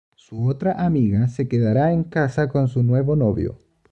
Su 0.15 0.47
otra 0.47 0.83
amiga, 0.83 1.27
se 1.27 1.47
quedará 1.47 1.93
en 1.93 2.03
casa 2.03 2.49
con 2.49 2.67
su 2.67 2.81
nuevo 2.81 3.15
novio. 3.15 3.59